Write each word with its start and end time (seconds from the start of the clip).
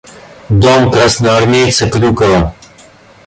–Дом 0.61 0.89
красноармейца 0.89 1.87
Крюкова. 1.87 2.55